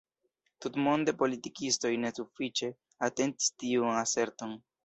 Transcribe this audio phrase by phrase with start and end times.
[0.65, 2.73] Tutmonde politikistoj ne sufiĉe
[3.11, 4.61] atentis tiun aserton.